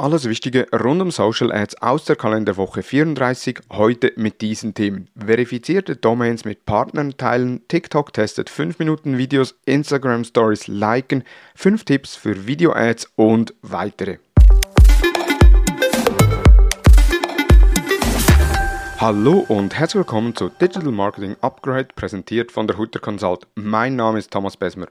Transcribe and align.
Alles 0.00 0.28
Wichtige 0.28 0.68
rund 0.72 1.02
um 1.02 1.10
Social 1.10 1.50
Ads 1.50 1.82
aus 1.82 2.04
der 2.04 2.14
Kalenderwoche 2.14 2.84
34, 2.84 3.62
heute 3.72 4.12
mit 4.14 4.42
diesen 4.42 4.72
Themen. 4.72 5.08
Verifizierte 5.16 5.96
Domains 5.96 6.44
mit 6.44 6.64
Partnern 6.64 7.16
teilen, 7.16 7.62
TikTok 7.66 8.12
testet 8.12 8.48
5 8.48 8.78
Minuten 8.78 9.18
Videos, 9.18 9.56
Instagram 9.64 10.22
Stories 10.22 10.68
liken, 10.68 11.24
5 11.56 11.82
Tipps 11.82 12.14
für 12.14 12.46
Video-Ads 12.46 13.10
und 13.16 13.54
weitere. 13.62 14.18
Hallo 18.98 19.44
und 19.48 19.76
herzlich 19.76 19.98
willkommen 19.98 20.36
zu 20.36 20.48
Digital 20.48 20.92
Marketing 20.92 21.34
Upgrade, 21.40 21.88
präsentiert 21.96 22.52
von 22.52 22.68
der 22.68 22.78
Hutter 22.78 23.00
Consult. 23.00 23.48
Mein 23.56 23.96
Name 23.96 24.20
ist 24.20 24.30
Thomas 24.30 24.56
Besmer. 24.56 24.86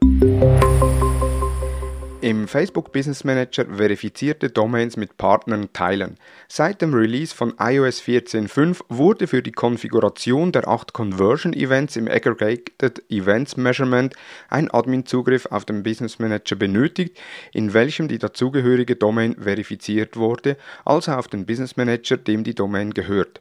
Im 2.20 2.48
Facebook 2.48 2.92
Business 2.92 3.22
Manager 3.22 3.64
verifizierte 3.66 4.50
Domains 4.50 4.96
mit 4.96 5.18
Partnern 5.18 5.72
teilen. 5.72 6.16
Seit 6.48 6.82
dem 6.82 6.92
Release 6.92 7.32
von 7.32 7.54
iOS 7.60 8.02
14.5 8.02 8.80
wurde 8.88 9.28
für 9.28 9.40
die 9.40 9.52
Konfiguration 9.52 10.50
der 10.50 10.66
acht 10.66 10.92
Conversion 10.92 11.52
Events 11.52 11.94
im 11.94 12.08
Aggregated 12.08 13.08
Events 13.08 13.56
Measurement 13.56 14.16
ein 14.48 14.68
Admin-Zugriff 14.68 15.46
auf 15.46 15.64
den 15.64 15.84
Business 15.84 16.18
Manager 16.18 16.56
benötigt, 16.56 17.16
in 17.52 17.72
welchem 17.72 18.08
die 18.08 18.18
dazugehörige 18.18 18.96
Domain 18.96 19.36
verifiziert 19.40 20.16
wurde, 20.16 20.56
also 20.84 21.12
auf 21.12 21.28
den 21.28 21.46
Business 21.46 21.76
Manager, 21.76 22.16
dem 22.16 22.42
die 22.42 22.54
Domain 22.56 22.94
gehört. 22.94 23.40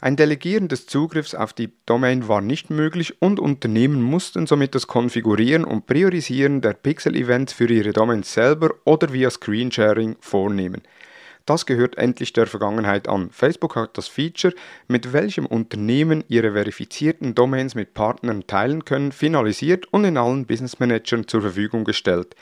Ein 0.00 0.14
Delegieren 0.14 0.68
des 0.68 0.86
Zugriffs 0.86 1.34
auf 1.34 1.52
die 1.52 1.72
Domain 1.84 2.28
war 2.28 2.40
nicht 2.40 2.70
möglich 2.70 3.20
und 3.20 3.40
Unternehmen 3.40 4.00
mussten 4.00 4.46
somit 4.46 4.76
das 4.76 4.86
Konfigurieren 4.86 5.64
und 5.64 5.86
Priorisieren 5.86 6.60
der 6.60 6.74
Pixel-Events 6.74 7.52
für 7.52 7.68
ihre 7.68 7.92
Domains 7.92 8.32
selber 8.32 8.70
oder 8.84 9.12
via 9.12 9.28
Screensharing 9.28 10.14
vornehmen. 10.20 10.82
Das 11.46 11.66
gehört 11.66 11.98
endlich 11.98 12.32
der 12.32 12.46
Vergangenheit 12.46 13.08
an. 13.08 13.30
Facebook 13.30 13.74
hat 13.74 13.98
das 13.98 14.06
Feature, 14.06 14.54
mit 14.86 15.12
welchem 15.12 15.46
Unternehmen 15.46 16.22
ihre 16.28 16.52
verifizierten 16.52 17.34
Domains 17.34 17.74
mit 17.74 17.94
Partnern 17.94 18.46
teilen 18.46 18.84
können, 18.84 19.10
finalisiert 19.10 19.86
und 19.92 20.04
in 20.04 20.16
allen 20.16 20.46
Business 20.46 20.78
Managern 20.78 21.26
zur 21.26 21.40
Verfügung 21.40 21.84
gestellt. 21.84 22.36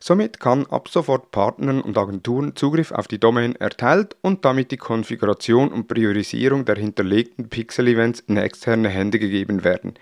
Somit 0.00 0.38
kann 0.38 0.66
ab 0.66 0.88
sofort 0.88 1.32
Partnern 1.32 1.80
und 1.80 1.98
Agenturen 1.98 2.54
Zugriff 2.54 2.92
auf 2.92 3.08
die 3.08 3.18
Domain 3.18 3.56
erteilt 3.56 4.16
und 4.20 4.44
damit 4.44 4.70
die 4.70 4.76
Konfiguration 4.76 5.72
und 5.72 5.88
Priorisierung 5.88 6.64
der 6.64 6.76
hinterlegten 6.76 7.48
Pixel-Events 7.48 8.20
in 8.20 8.36
externe 8.36 8.88
Hände 8.88 9.18
gegeben 9.18 9.64
werden. 9.64 9.94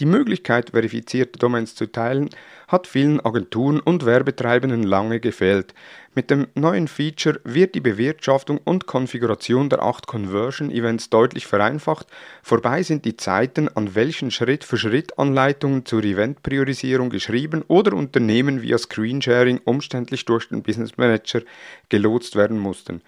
Die 0.00 0.06
Möglichkeit, 0.06 0.70
verifizierte 0.70 1.38
Domains 1.38 1.74
zu 1.74 1.84
teilen, 1.84 2.30
hat 2.68 2.86
vielen 2.86 3.20
Agenturen 3.20 3.80
und 3.80 4.06
Werbetreibenden 4.06 4.82
lange 4.82 5.20
gefehlt. 5.20 5.74
Mit 6.14 6.30
dem 6.30 6.46
neuen 6.54 6.88
Feature 6.88 7.38
wird 7.44 7.74
die 7.74 7.80
Bewirtschaftung 7.80 8.58
und 8.64 8.86
Konfiguration 8.86 9.68
der 9.68 9.82
acht 9.82 10.06
Conversion-Events 10.06 11.10
deutlich 11.10 11.46
vereinfacht. 11.46 12.06
Vorbei 12.42 12.82
sind 12.82 13.04
die 13.04 13.18
Zeiten, 13.18 13.68
an 13.68 13.94
welchen 13.94 14.30
Schritt-für-Schritt-Anleitungen 14.30 15.84
zur 15.84 16.02
Event-Priorisierung 16.02 17.10
geschrieben 17.10 17.62
oder 17.68 17.92
Unternehmen 17.92 18.62
via 18.62 18.78
Screensharing 18.78 19.60
umständlich 19.64 20.24
durch 20.24 20.48
den 20.48 20.62
Business 20.62 20.96
Manager 20.96 21.42
gelotst 21.90 22.36
werden 22.36 22.58
mussten. 22.58 23.02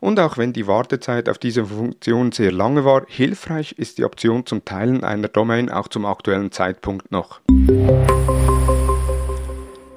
Und 0.00 0.20
auch 0.20 0.38
wenn 0.38 0.52
die 0.52 0.66
Wartezeit 0.66 1.28
auf 1.28 1.38
diese 1.38 1.66
Funktion 1.66 2.32
sehr 2.32 2.52
lange 2.52 2.84
war, 2.84 3.04
hilfreich 3.08 3.72
ist 3.72 3.98
die 3.98 4.04
Option 4.04 4.46
zum 4.46 4.64
Teilen 4.64 5.02
einer 5.02 5.28
Domain 5.28 5.70
auch 5.70 5.88
zum 5.88 6.06
aktuellen 6.06 6.52
Zeitpunkt 6.52 7.10
noch. 7.10 7.40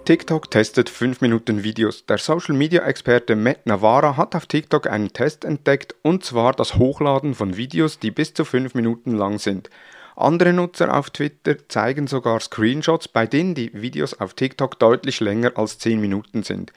TikTok 0.05 0.49
testet 0.49 0.89
5 0.89 1.21
Minuten 1.21 1.63
Videos. 1.63 2.05
Der 2.07 2.17
Social 2.17 2.55
Media 2.55 2.83
Experte 2.83 3.35
Matt 3.35 3.65
Navarra 3.65 4.17
hat 4.17 4.35
auf 4.35 4.47
TikTok 4.47 4.87
einen 4.87 5.13
Test 5.13 5.45
entdeckt 5.45 5.95
und 6.01 6.25
zwar 6.25 6.53
das 6.53 6.75
Hochladen 6.75 7.35
von 7.35 7.55
Videos, 7.55 7.99
die 7.99 8.11
bis 8.11 8.33
zu 8.33 8.43
5 8.43 8.73
Minuten 8.73 9.15
lang 9.15 9.37
sind. 9.37 9.69
Andere 10.15 10.53
Nutzer 10.53 10.95
auf 10.97 11.11
Twitter 11.11 11.55
zeigen 11.69 12.07
sogar 12.07 12.39
Screenshots, 12.39 13.07
bei 13.07 13.25
denen 13.25 13.55
die 13.55 13.71
Videos 13.73 14.19
auf 14.19 14.33
TikTok 14.33 14.79
deutlich 14.79 15.19
länger 15.19 15.53
als 15.55 15.77
10 15.79 16.01
Minuten 16.01 16.43
sind. 16.43 16.73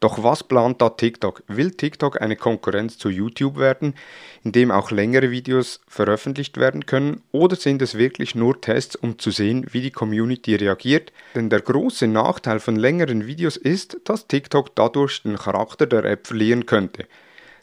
Doch 0.00 0.22
was 0.22 0.44
plant 0.44 0.82
da 0.82 0.90
TikTok? 0.90 1.42
Will 1.46 1.70
TikTok 1.70 2.20
eine 2.20 2.36
Konkurrenz 2.36 2.98
zu 2.98 3.08
YouTube 3.08 3.58
werden, 3.58 3.94
in 4.42 4.52
dem 4.52 4.70
auch 4.70 4.90
längere 4.90 5.30
Videos 5.30 5.80
veröffentlicht 5.88 6.58
werden 6.58 6.86
können? 6.86 7.22
Oder 7.32 7.56
sind 7.56 7.80
es 7.80 7.96
wirklich 7.96 8.34
nur 8.34 8.60
Tests, 8.60 8.96
um 8.96 9.18
zu 9.18 9.30
sehen, 9.30 9.66
wie 9.70 9.80
die 9.80 9.90
Community 9.90 10.54
reagiert? 10.56 11.12
Denn 11.34 11.48
der 11.48 11.60
große 11.60 12.06
Nachteil 12.06 12.60
von 12.60 12.76
längeren 12.76 13.26
Videos 13.26 13.56
ist, 13.56 13.98
dass 14.04 14.26
TikTok 14.26 14.74
dadurch 14.74 15.22
den 15.22 15.36
Charakter 15.36 15.86
der 15.86 16.04
App 16.04 16.26
verlieren 16.26 16.66
könnte. 16.66 17.06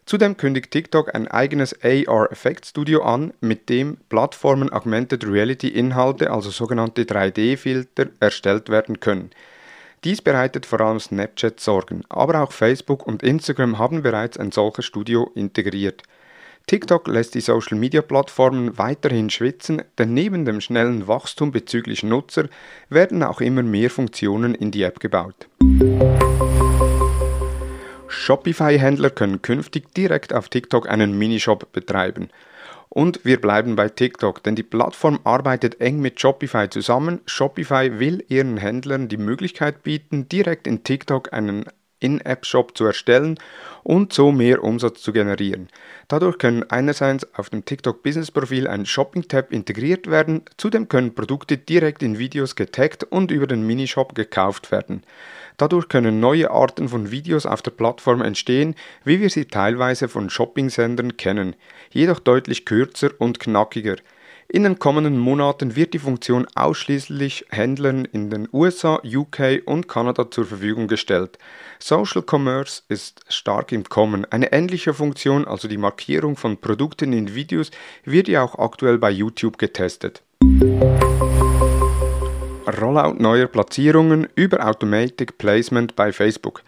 Zudem 0.06 0.36
kündigt 0.36 0.72
TikTok 0.72 1.14
ein 1.14 1.28
eigenes 1.28 1.76
AR-Effektstudio 1.84 3.04
an, 3.04 3.34
mit 3.40 3.70
dem 3.70 3.98
Plattformen 4.10 4.72
Augmented 4.74 5.26
Reality 5.26 5.68
Inhalte, 5.68 6.32
also 6.32 6.50
sogenannte 6.50 7.04
3D-Filter, 7.04 8.08
erstellt 8.20 8.70
werden 8.70 9.00
können. 9.00 9.30
Dies 10.04 10.20
bereitet 10.20 10.66
vor 10.66 10.82
allem 10.82 11.00
Snapchat 11.00 11.60
Sorgen, 11.60 12.04
aber 12.10 12.42
auch 12.42 12.52
Facebook 12.52 13.06
und 13.06 13.22
Instagram 13.22 13.78
haben 13.78 14.02
bereits 14.02 14.36
ein 14.36 14.52
solches 14.52 14.86
Studio 14.86 15.30
integriert. 15.36 16.02
TikTok 16.66 17.08
lässt 17.08 17.36
die 17.36 17.42
Social-Media-Plattformen 17.42 18.80
weiterhin 18.80 19.30
schwitzen, 19.30 19.84
denn 20.00 20.16
neben 20.16 20.44
dem 20.46 20.60
schnellen 20.60 21.08
Wachstum 21.08 21.52
bezüglich 21.52 22.02
Nutzer 22.02 22.50
werden 22.90 23.22
auch 23.22 23.42
immer 23.42 23.62
mehr 23.62 23.92
Funktionen 23.92 24.56
in 24.56 24.72
die 24.72 24.82
App 24.82 25.00
gebaut. 25.00 25.48
Shopify-Händler 28.08 29.12
können 29.12 29.44
künftig 29.44 29.94
direkt 29.94 30.34
auf 30.34 30.50
TikTok 30.50 30.90
einen 30.90 31.16
Minishop 31.16 31.72
betreiben. 31.74 32.30
Und 32.94 33.24
wir 33.24 33.40
bleiben 33.40 33.78
bei 33.78 33.88
TikTok, 33.88 34.44
denn 34.44 34.58
die 34.58 34.64
Plattform 34.64 35.22
arbeitet 35.24 35.80
eng 35.80 36.02
mit 36.02 36.20
Shopify 36.20 36.70
zusammen. 36.70 37.22
Shopify 37.26 38.00
will 38.00 38.26
ihren 38.28 38.58
Händlern 38.58 39.08
die 39.08 39.16
Möglichkeit 39.16 39.84
bieten, 39.84 40.28
direkt 40.28 40.68
in 40.68 40.84
TikTok 40.84 41.32
einen 41.32 41.64
in-App-Shop 42.02 42.78
zu 42.78 42.86
erstellen 42.86 43.40
und 43.84 44.12
so 44.12 44.34
mehr 44.34 44.64
Umsatz 44.64 45.02
zu 45.02 45.14
generieren. 45.14 45.70
Dadurch 46.10 46.38
können 46.38 46.64
einerseits 46.70 47.34
auf 47.36 47.50
dem 47.50 47.64
TikTok 47.64 48.04
Business 48.04 48.30
Profil 48.30 48.68
ein 48.68 48.86
Shopping-Tab 48.86 49.54
integriert 49.54 50.08
werden, 50.08 50.44
zudem 50.58 50.90
können 50.90 51.16
Produkte 51.16 51.58
direkt 51.58 52.04
in 52.04 52.20
Videos 52.20 52.56
getaggt 52.56 53.06
und 53.06 53.32
über 53.32 53.48
den 53.48 53.66
Minishop 53.66 54.14
gekauft 54.14 54.72
werden. 54.72 55.04
Dadurch 55.58 55.88
können 55.88 56.20
neue 56.20 56.52
Arten 56.52 56.90
von 56.90 57.12
Videos 57.12 57.46
auf 57.46 57.62
der 57.62 57.72
Plattform 57.72 58.22
entstehen, 58.22 58.76
wie 59.04 59.22
wir 59.22 59.30
sie 59.30 59.46
teilweise 59.46 60.10
von 60.10 60.30
Shopping-Sendern 60.30 61.18
kennen, 61.18 61.56
jedoch 61.92 62.20
deutlich 62.20 62.66
kürzer 62.66 63.12
und 63.20 63.40
knackiger. 63.40 63.96
In 64.54 64.64
den 64.64 64.80
kommenden 64.80 65.18
Monaten 65.18 65.78
wird 65.78 65.94
die 65.94 66.00
Funktion 66.00 66.46
ausschließlich 66.56 67.46
Händlern 67.52 68.04
in 68.04 68.30
den 68.30 68.50
USA, 68.52 69.00
UK 69.02 69.62
und 69.66 69.88
Kanada 69.88 70.30
zur 70.30 70.46
Verfügung 70.46 70.90
gestellt. 70.90 71.38
Social 71.80 72.22
Commerce 72.30 72.82
ist 72.90 73.22
stark 73.30 73.72
im 73.72 73.86
Kommen. 73.86 74.26
Eine 74.30 74.52
ähnliche 74.52 74.94
Funktion, 74.94 75.48
also 75.48 75.70
die 75.70 75.78
Markierung 75.78 76.36
von 76.36 76.58
Produkten 76.58 77.14
in 77.14 77.34
Videos, 77.34 77.72
wird 78.04 78.28
ja 78.28 78.44
auch 78.44 78.60
aktuell 78.60 78.98
bei 78.98 79.12
YouTube 79.12 79.58
getestet. 79.58 80.22
Rollout 82.82 83.20
neuer 83.20 83.48
Platzierungen 83.48 84.28
über 84.36 84.68
Automatic 84.68 85.38
Placement 85.38 85.96
bei 85.96 86.12
Facebook. 86.12 86.62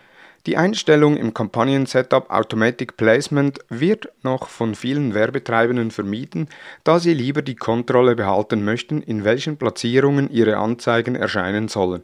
Die 0.46 0.58
Einstellung 0.58 1.16
im 1.16 1.34
Kampagnen-Setup 1.34 2.30
Automatic 2.30 2.98
Placement 2.98 3.60
wird 3.70 4.10
noch 4.24 4.50
von 4.50 4.76
vielen 4.76 5.14
Werbetreibenden 5.14 5.90
vermieden, 5.90 6.50
da 6.84 7.00
sie 7.00 7.14
lieber 7.14 7.42
die 7.42 7.56
Kontrolle 7.56 8.18
behalten 8.18 8.66
möchten, 8.66 9.02
in 9.02 9.24
welchen 9.24 9.56
Platzierungen 9.56 10.30
ihre 10.30 10.58
Anzeigen 10.58 11.16
erscheinen 11.16 11.70
sollen. 11.70 12.04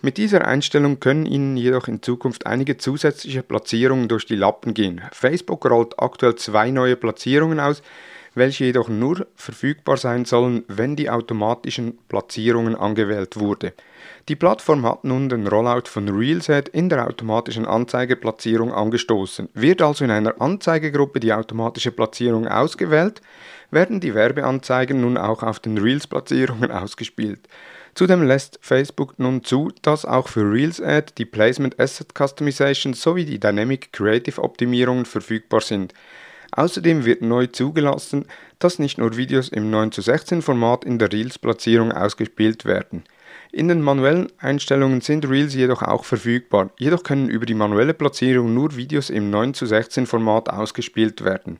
Mit 0.00 0.16
dieser 0.16 0.46
Einstellung 0.46 1.00
können 1.00 1.26
Ihnen 1.26 1.56
jedoch 1.56 1.88
in 1.88 2.02
Zukunft 2.02 2.46
einige 2.46 2.76
zusätzliche 2.76 3.42
Platzierungen 3.42 4.06
durch 4.06 4.26
die 4.26 4.36
Lappen 4.36 4.74
gehen. 4.74 5.00
Facebook 5.10 5.68
rollt 5.68 5.98
aktuell 5.98 6.36
zwei 6.36 6.70
neue 6.70 6.94
Platzierungen 6.94 7.58
aus, 7.58 7.82
welche 8.34 8.64
jedoch 8.64 8.88
nur 8.88 9.26
verfügbar 9.34 9.96
sein 9.96 10.24
sollen, 10.24 10.64
wenn 10.68 10.96
die 10.96 11.10
automatischen 11.10 11.98
Platzierungen 12.08 12.74
angewählt 12.74 13.38
wurde. 13.38 13.74
Die 14.28 14.36
Plattform 14.36 14.86
hat 14.86 15.04
nun 15.04 15.28
den 15.28 15.46
Rollout 15.46 15.88
von 15.88 16.08
RealSet 16.08 16.68
in 16.68 16.88
der 16.88 17.06
automatischen 17.06 17.66
Anzeigeplatzierung 17.66 18.72
angestoßen. 18.72 19.48
Wird 19.54 19.82
also 19.82 20.04
in 20.04 20.10
einer 20.10 20.40
Anzeigegruppe 20.40 21.20
die 21.20 21.32
automatische 21.32 21.92
Platzierung 21.92 22.46
ausgewählt, 22.46 23.20
werden 23.70 24.00
die 24.00 24.14
Werbeanzeigen 24.14 25.00
nun 25.00 25.16
auch 25.16 25.42
auf 25.42 25.58
den 25.58 25.78
Reels-Platzierungen 25.78 26.70
ausgespielt. 26.70 27.48
Zudem 27.94 28.22
lässt 28.22 28.58
Facebook 28.62 29.18
nun 29.18 29.44
zu, 29.44 29.70
dass 29.82 30.06
auch 30.06 30.28
für 30.28 30.50
Reels 30.50 30.80
Ad 30.80 31.12
die 31.18 31.26
Placement 31.26 31.78
Asset 31.78 32.14
Customization 32.16 32.94
sowie 32.94 33.26
die 33.26 33.38
Dynamic 33.38 33.92
Creative 33.92 34.40
Optimierungen 34.40 35.04
verfügbar 35.04 35.60
sind. 35.60 35.92
Außerdem 36.52 37.04
wird 37.04 37.22
neu 37.22 37.46
zugelassen, 37.46 38.26
dass 38.58 38.78
nicht 38.78 38.98
nur 38.98 39.16
Videos 39.16 39.48
im 39.48 39.70
9 39.70 39.90
zu 39.90 40.02
16 40.02 40.42
Format 40.42 40.84
in 40.84 40.98
der 40.98 41.10
Reels-Platzierung 41.10 41.92
ausgespielt 41.92 42.64
werden. 42.64 43.04
In 43.50 43.68
den 43.68 43.80
manuellen 43.80 44.28
Einstellungen 44.38 45.00
sind 45.00 45.28
Reels 45.28 45.54
jedoch 45.54 45.82
auch 45.82 46.04
verfügbar, 46.04 46.70
jedoch 46.78 47.02
können 47.02 47.28
über 47.28 47.46
die 47.46 47.54
manuelle 47.54 47.94
Platzierung 47.94 48.52
nur 48.52 48.76
Videos 48.76 49.10
im 49.10 49.30
9 49.30 49.54
zu 49.54 49.66
16 49.66 50.06
Format 50.06 50.50
ausgespielt 50.50 51.24
werden. 51.24 51.58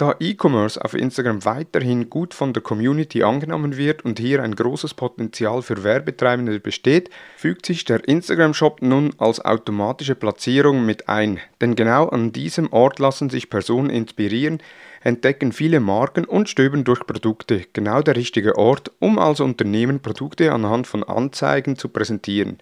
Da 0.00 0.14
E-Commerce 0.18 0.82
auf 0.82 0.94
Instagram 0.94 1.44
weiterhin 1.44 2.08
gut 2.08 2.32
von 2.32 2.54
der 2.54 2.62
Community 2.62 3.22
angenommen 3.22 3.76
wird 3.76 4.02
und 4.02 4.18
hier 4.18 4.42
ein 4.42 4.56
großes 4.56 4.94
Potenzial 4.94 5.60
für 5.60 5.84
Werbetreibende 5.84 6.58
besteht, 6.58 7.10
fügt 7.36 7.66
sich 7.66 7.84
der 7.84 8.08
Instagram-Shop 8.08 8.80
nun 8.80 9.12
als 9.18 9.44
automatische 9.44 10.14
Platzierung 10.14 10.86
mit 10.86 11.10
ein. 11.10 11.38
Denn 11.60 11.74
genau 11.74 12.08
an 12.08 12.32
diesem 12.32 12.72
Ort 12.72 12.98
lassen 12.98 13.28
sich 13.28 13.50
Personen 13.50 13.90
inspirieren, 13.90 14.62
entdecken 15.02 15.52
viele 15.52 15.80
Marken 15.80 16.24
und 16.24 16.48
stöbern 16.48 16.84
durch 16.84 17.06
Produkte. 17.06 17.66
Genau 17.74 18.00
der 18.00 18.16
richtige 18.16 18.56
Ort, 18.56 18.90
um 19.00 19.18
als 19.18 19.40
Unternehmen 19.40 20.00
Produkte 20.00 20.54
anhand 20.54 20.86
von 20.86 21.04
Anzeigen 21.04 21.76
zu 21.76 21.90
präsentieren. 21.90 22.56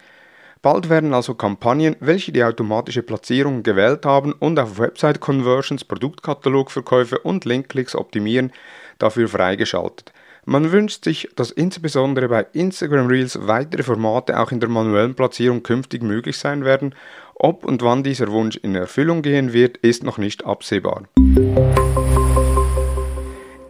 Bald 0.60 0.88
werden 0.88 1.14
also 1.14 1.34
Kampagnen, 1.34 1.94
welche 2.00 2.32
die 2.32 2.43
automatische 2.43 3.02
Platzierung 3.02 3.62
gewählt 3.62 4.05
haben 4.05 4.32
und 4.32 4.58
auf 4.58 4.78
Website 4.78 5.20
Conversions, 5.20 5.84
Produktkatalogverkäufe 5.84 7.20
und 7.20 7.44
Linkklicks 7.44 7.94
optimieren, 7.94 8.52
dafür 8.99 9.28
freigeschaltet. 9.28 10.12
Man 10.44 10.72
wünscht 10.72 11.05
sich, 11.05 11.28
dass 11.37 11.52
insbesondere 11.52 12.28
bei 12.28 12.46
Instagram 12.55 13.06
Reels 13.06 13.38
weitere 13.46 13.82
Formate 13.82 14.40
auch 14.40 14.50
in 14.50 14.60
der 14.60 14.69
manuellen 14.69 15.14
Platzierung 15.14 15.62
künftig 15.62 16.02
möglich 16.02 16.38
sein 16.38 16.64
werden. 16.64 16.94
Ob 17.34 17.64
und 17.64 17.82
wann 17.82 18.02
dieser 18.02 18.32
Wunsch 18.32 18.56
in 18.56 18.75
Erfüllung 18.75 19.22
gehen 19.22 19.52
wird, 19.52 19.76
ist 19.76 20.02
noch 20.02 20.19
nicht 20.19 20.44
absehbar. 20.44 21.04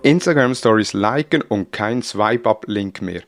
Instagram 0.03 0.55
Stories 0.55 0.95
liken 0.95 1.43
und 1.43 1.73
kein 1.73 2.01
Swipe-Up-Link 2.01 3.03
mehr. 3.03 3.23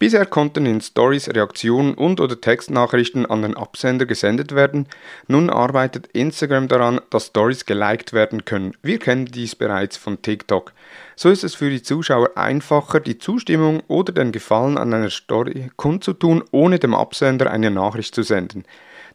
Bisher 0.00 0.24
konnten 0.24 0.64
in 0.64 0.80
Stories 0.80 1.28
Reaktionen 1.28 1.92
und/oder 1.92 2.40
Textnachrichten 2.40 3.26
an 3.26 3.42
den 3.42 3.54
Absender 3.54 4.06
gesendet 4.06 4.54
werden. 4.54 4.86
Nun 5.28 5.50
arbeitet 5.50 6.06
Instagram 6.14 6.68
daran, 6.68 7.02
dass 7.10 7.26
Stories 7.26 7.66
geliked 7.66 8.14
werden 8.14 8.46
können. 8.46 8.72
Wir 8.82 8.98
kennen 8.98 9.26
dies 9.26 9.54
bereits 9.54 9.98
von 9.98 10.22
TikTok. 10.22 10.72
So 11.16 11.28
ist 11.28 11.44
es 11.44 11.54
für 11.54 11.68
die 11.68 11.82
Zuschauer 11.82 12.30
einfacher, 12.38 13.00
die 13.00 13.18
Zustimmung 13.18 13.82
oder 13.88 14.14
den 14.14 14.32
Gefallen 14.32 14.78
an 14.78 14.94
einer 14.94 15.10
Story 15.10 15.70
kundzutun, 15.76 16.44
ohne 16.50 16.78
dem 16.78 16.94
Absender 16.94 17.50
eine 17.50 17.70
Nachricht 17.70 18.14
zu 18.14 18.22
senden. 18.22 18.64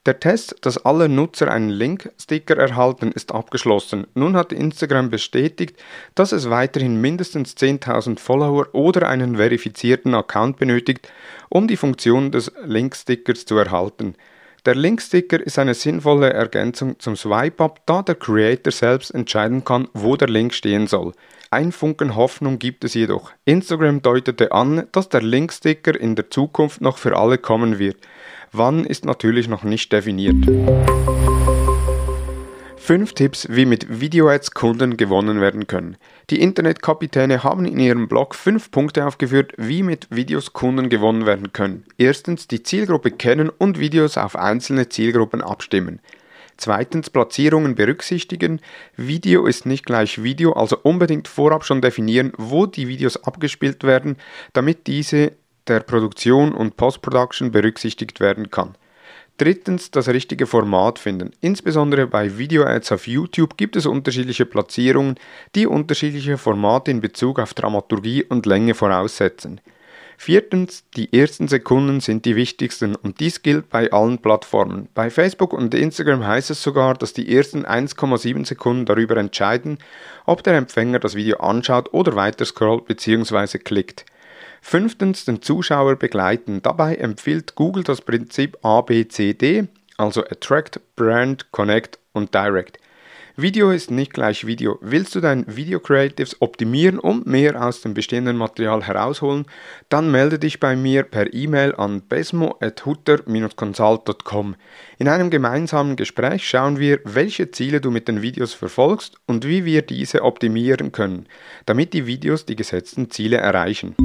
Der 0.05 0.19
Test, 0.19 0.55
dass 0.61 0.85
alle 0.85 1.09
Nutzer 1.09 1.51
einen 1.51 1.71
Link-Sticker 1.71 2.57
erhalten, 2.57 3.11
ist 3.11 3.31
abgeschlossen. 3.33 4.05
Nun 4.13 4.35
hat 4.35 4.53
Instagram 4.53 5.09
bestätigt, 5.09 5.81
dass 6.13 6.31
es 6.31 6.51
weiterhin 6.51 7.01
mindestens 7.01 7.57
10.000 7.57 8.19
Follower 8.19 8.67
oder 8.73 9.09
einen 9.09 9.37
verifizierten 9.37 10.13
Account 10.13 10.57
benötigt, 10.57 11.09
um 11.49 11.67
die 11.67 11.77
Funktion 11.77 12.31
des 12.31 12.51
Link-Stickers 12.63 13.45
zu 13.45 13.57
erhalten. 13.57 14.13
Der 14.67 14.75
Link-Sticker 14.75 15.39
ist 15.39 15.57
eine 15.57 15.73
sinnvolle 15.73 16.31
Ergänzung 16.31 16.99
zum 16.99 17.15
Swipe-Up, 17.15 17.81
da 17.87 18.03
der 18.03 18.15
Creator 18.15 18.71
selbst 18.71 19.09
entscheiden 19.09 19.63
kann, 19.63 19.87
wo 19.93 20.15
der 20.15 20.27
Link 20.27 20.53
stehen 20.53 20.85
soll. 20.85 21.13
Ein 21.51 21.71
Funken 21.71 22.15
Hoffnung 22.15 22.57
gibt 22.57 22.83
es 22.83 22.95
jedoch. 22.95 23.31
Instagram 23.45 24.01
deutete 24.01 24.51
an, 24.51 24.87
dass 24.91 25.09
der 25.09 25.21
Link-Sticker 25.21 25.99
in 25.99 26.15
der 26.15 26.31
Zukunft 26.31 26.81
noch 26.81 26.97
für 26.97 27.15
alle 27.15 27.37
kommen 27.37 27.77
wird. 27.77 27.97
Wann 28.51 28.83
ist 28.83 29.05
natürlich 29.05 29.47
noch 29.47 29.63
nicht 29.63 29.93
definiert. 29.93 30.35
5 32.77 33.13
Tipps, 33.13 33.47
wie 33.49 33.65
mit 33.65 33.99
Video-Ads 33.99 34.51
Kunden 34.51 34.97
gewonnen 34.97 35.41
werden 35.41 35.65
können. 35.65 35.97
Die 36.29 36.41
Internetkapitäne 36.41 37.43
haben 37.43 37.65
in 37.65 37.79
ihrem 37.79 38.07
Blog 38.07 38.35
5 38.35 38.69
Punkte 38.69 39.05
aufgeführt, 39.05 39.53
wie 39.57 39.81
mit 39.81 40.07
Videos 40.11 40.53
Kunden 40.53 40.89
gewonnen 40.89 41.25
werden 41.25 41.51
können. 41.51 41.83
Erstens 41.97 42.47
die 42.47 42.61
Zielgruppe 42.63 43.11
kennen 43.11 43.49
und 43.49 43.79
Videos 43.79 44.17
auf 44.17 44.35
einzelne 44.35 44.89
Zielgruppen 44.89 45.41
abstimmen. 45.41 45.99
Zweitens 46.57 47.09
Platzierungen 47.09 47.75
berücksichtigen. 47.75 48.61
Video 48.95 49.45
ist 49.45 49.65
nicht 49.65 49.85
gleich 49.85 50.23
Video, 50.23 50.53
also 50.53 50.77
unbedingt 50.83 51.27
vorab 51.27 51.65
schon 51.65 51.81
definieren, 51.81 52.31
wo 52.37 52.65
die 52.65 52.87
Videos 52.87 53.23
abgespielt 53.23 53.83
werden, 53.83 54.17
damit 54.53 54.87
diese 54.87 55.33
der 55.67 55.81
Produktion 55.81 56.53
und 56.53 56.77
Post-Production 56.77 57.51
berücksichtigt 57.51 58.19
werden 58.19 58.51
kann. 58.51 58.75
Drittens 59.37 59.91
das 59.91 60.07
richtige 60.07 60.45
Format 60.45 60.97
finden. 60.97 61.31
Insbesondere 61.41 62.07
bei 62.07 62.37
Video-Ads 62.37 62.93
auf 62.93 63.07
YouTube 63.07 63.57
gibt 63.57 63.75
es 63.75 63.85
unterschiedliche 63.85 64.45
Platzierungen, 64.45 65.15
die 65.55 65.67
unterschiedliche 65.67 66.37
Formate 66.37 66.91
in 66.91 67.01
Bezug 67.01 67.39
auf 67.39 67.53
Dramaturgie 67.53 68.23
und 68.23 68.45
Länge 68.45 68.75
voraussetzen. 68.75 69.59
Viertens, 70.17 70.83
die 70.95 71.11
ersten 71.13 71.47
Sekunden 71.47 71.99
sind 71.99 72.25
die 72.25 72.35
wichtigsten 72.35 72.95
und 72.95 73.19
dies 73.19 73.41
gilt 73.41 73.69
bei 73.69 73.91
allen 73.91 74.19
Plattformen. 74.19 74.87
Bei 74.93 75.09
Facebook 75.09 75.53
und 75.53 75.73
Instagram 75.73 76.25
heißt 76.25 76.51
es 76.51 76.63
sogar, 76.63 76.93
dass 76.93 77.13
die 77.13 77.35
ersten 77.35 77.65
1,7 77.65 78.45
Sekunden 78.45 78.85
darüber 78.85 79.17
entscheiden, 79.17 79.77
ob 80.25 80.43
der 80.43 80.55
Empfänger 80.55 80.99
das 80.99 81.15
Video 81.15 81.37
anschaut 81.37 81.93
oder 81.93 82.15
weiter 82.15 82.45
scrollt 82.45 82.85
bzw. 82.85 83.57
klickt. 83.59 84.05
Fünftens 84.61 85.25
den 85.25 85.41
Zuschauer 85.41 85.95
begleiten. 85.95 86.61
Dabei 86.61 86.95
empfiehlt 86.95 87.55
Google 87.55 87.83
das 87.83 88.01
Prinzip 88.01 88.57
ABCD, 88.63 89.67
also 89.97 90.21
Attract, 90.23 90.79
Brand, 90.95 91.51
Connect 91.51 91.99
und 92.13 92.33
Direct. 92.33 92.79
Video 93.37 93.71
ist 93.71 93.91
nicht 93.91 94.13
gleich 94.13 94.47
Video. 94.47 94.79
Willst 94.79 95.13
du 95.13 95.19
dein 95.19 95.43
Video 95.53 95.81
Creatives 95.81 96.41
optimieren 96.41 96.99
und 96.99 97.27
mehr 97.27 97.61
aus 97.61 97.81
dem 97.81 97.93
bestehenden 97.93 98.37
Material 98.37 98.83
herausholen, 98.83 99.43
dann 99.89 100.09
melde 100.09 100.39
dich 100.39 100.61
bei 100.61 100.77
mir 100.77 101.03
per 101.03 101.33
E-Mail 101.33 101.75
an 101.75 102.01
besmo.hutter-consult.com. 102.01 104.55
In 104.99 105.09
einem 105.09 105.29
gemeinsamen 105.29 105.97
Gespräch 105.97 106.47
schauen 106.47 106.79
wir, 106.79 107.01
welche 107.03 107.51
Ziele 107.51 107.81
du 107.81 107.91
mit 107.91 108.07
den 108.07 108.21
Videos 108.21 108.53
verfolgst 108.53 109.17
und 109.25 109.45
wie 109.45 109.65
wir 109.65 109.81
diese 109.81 110.23
optimieren 110.23 110.93
können, 110.93 111.27
damit 111.65 111.91
die 111.91 112.07
Videos 112.07 112.45
die 112.45 112.55
gesetzten 112.55 113.11
Ziele 113.11 113.35
erreichen. 113.35 113.97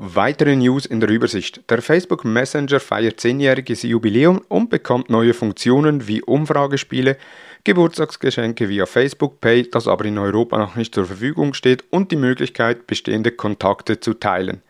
Weitere 0.00 0.54
News 0.54 0.86
in 0.86 1.00
der 1.00 1.08
Übersicht. 1.08 1.68
Der 1.68 1.82
Facebook 1.82 2.24
Messenger 2.24 2.78
feiert 2.78 3.18
10-jähriges 3.18 3.84
Jubiläum 3.84 4.42
und 4.46 4.70
bekommt 4.70 5.10
neue 5.10 5.34
Funktionen 5.34 6.06
wie 6.06 6.22
Umfragespiele, 6.22 7.16
Geburtstagsgeschenke 7.64 8.68
via 8.68 8.86
Facebook 8.86 9.40
Pay, 9.40 9.68
das 9.68 9.88
aber 9.88 10.04
in 10.04 10.16
Europa 10.18 10.56
noch 10.56 10.76
nicht 10.76 10.94
zur 10.94 11.06
Verfügung 11.06 11.52
steht, 11.52 11.82
und 11.90 12.12
die 12.12 12.16
Möglichkeit, 12.16 12.86
bestehende 12.86 13.32
Kontakte 13.32 13.98
zu 13.98 14.14
teilen. 14.14 14.62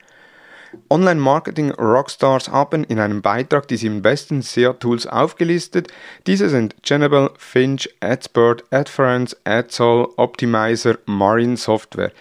Online-Marketing-Rockstars 0.88 2.48
haben 2.48 2.84
in 2.84 2.98
einem 2.98 3.20
Beitrag 3.20 3.69
die 3.69 3.76
sieben 3.76 4.00
besten 4.00 4.40
SEO-Tools 4.40 5.06
aufgelistet. 5.06 5.88
Diese 6.26 6.48
sind 6.48 6.75
Genable, 6.82 7.32
Finch, 7.36 7.90
AdSpurt, 8.00 8.64
AdFriends, 8.70 9.37
AdSol, 9.44 10.08
Optimizer, 10.16 10.97
Marine 11.04 11.58
Software. 11.58 12.12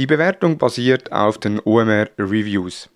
Die 0.00 0.06
Bewertung 0.06 0.56
basiert 0.56 1.12
auf 1.12 1.36
den 1.36 1.60
OMR 1.62 2.08
Reviews. 2.18 2.88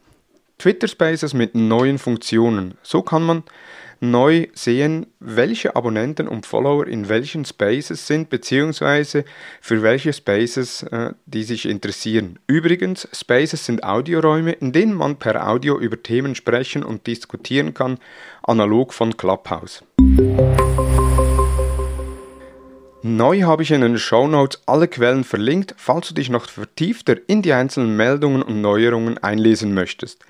Twitter 0.56 0.88
Spaces 0.88 1.34
mit 1.34 1.54
neuen 1.54 1.99
Funktionen. 1.99 2.78
So 2.82 3.02
kann 3.02 3.25
man 3.25 3.42
neu 4.00 4.46
sehen, 4.54 5.08
welche 5.20 5.76
Abonnenten 5.76 6.26
und 6.26 6.46
Follower 6.46 6.87
in 6.87 7.11
welchen 7.11 7.44
Spaces 7.44 8.06
sind, 8.06 8.30
beziehungsweise 8.30 9.26
für 9.61 9.82
welche 9.82 10.14
Spaces 10.14 10.82
äh, 10.84 11.12
die 11.26 11.42
sich 11.42 11.68
interessieren. 11.68 12.38
Übrigens, 12.46 13.06
Spaces 13.12 13.66
sind 13.66 13.84
Audioräume, 13.84 14.52
in 14.52 14.73
denen 14.73 14.94
man 14.94 15.16
per 15.16 15.46
Audio 15.46 15.78
über 15.78 16.02
Themen 16.02 16.34
sprechen 16.34 16.82
und 16.82 17.06
diskutieren 17.06 17.75
kann, 17.75 17.99
analog 18.44 18.94
von 18.94 19.14
Clubhouse. 19.18 19.84
Neu 23.06 23.42
habe 23.42 23.62
ich 23.62 23.70
in 23.70 23.82
den 23.82 23.99
Show 23.99 24.26
Notes 24.26 24.62
alle 24.64 24.88
Quellen 24.88 25.25
verlinkt, 25.25 25.75
falls 25.76 26.08
du 26.08 26.14
dich 26.14 26.30
noch 26.30 26.49
vertiefter 26.49 27.16
in 27.26 27.42
die 27.42 27.52
einzelnen 27.52 27.99
Meldungen 27.99 28.40
und 28.40 28.62
Neuerungen 28.62 29.18
einlesen 29.18 29.75
möchtest. 29.75 30.25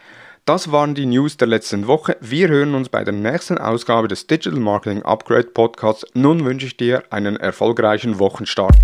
Das 0.44 0.72
waren 0.72 0.96
die 0.96 1.06
News 1.06 1.36
der 1.36 1.46
letzten 1.46 1.86
Woche. 1.86 2.16
Wir 2.20 2.48
hören 2.48 2.74
uns 2.74 2.88
bei 2.88 3.04
der 3.04 3.14
nächsten 3.14 3.58
Ausgabe 3.58 4.08
des 4.08 4.26
Digital 4.26 4.58
Marketing 4.58 5.04
Upgrade 5.04 5.50
Podcasts. 5.54 6.04
Nun 6.14 6.44
wünsche 6.44 6.66
ich 6.66 6.76
dir 6.76 7.04
einen 7.10 7.36
erfolgreichen 7.36 8.18
Wochenstart. 8.18 8.74